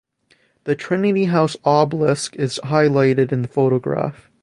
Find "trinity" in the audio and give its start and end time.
0.75-1.25